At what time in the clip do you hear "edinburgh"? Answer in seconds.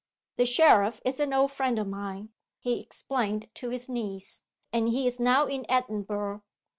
5.69-6.41